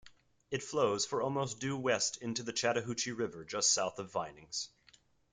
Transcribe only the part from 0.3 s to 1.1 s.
It flows